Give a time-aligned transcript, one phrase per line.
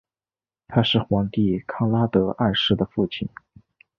[0.67, 3.29] 他是皇帝康拉德二世的父亲。